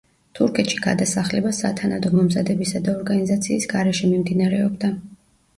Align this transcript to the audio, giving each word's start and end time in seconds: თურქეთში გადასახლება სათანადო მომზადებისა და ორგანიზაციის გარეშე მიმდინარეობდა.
თურქეთში 0.37 0.79
გადასახლება 0.85 1.51
სათანადო 1.57 2.11
მომზადებისა 2.15 2.81
და 2.89 2.97
ორგანიზაციის 3.03 3.71
გარეშე 3.75 4.11
მიმდინარეობდა. 4.15 4.91